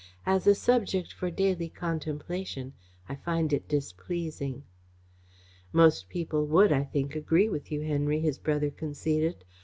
"As 0.25 0.47
a 0.47 0.55
subject 0.55 1.13
for 1.13 1.29
daily 1.29 1.69
contemplation, 1.69 2.73
I 3.07 3.13
find 3.13 3.53
it 3.53 3.67
displeasing." 3.67 4.63
"Most 5.71 6.09
people 6.09 6.47
would, 6.47 6.71
I 6.71 6.85
think, 6.85 7.15
agree 7.15 7.49
with 7.49 7.71
you, 7.71 7.81
Henry," 7.81 8.19
his 8.19 8.39
brother 8.39 8.71
conceded. 8.71 9.45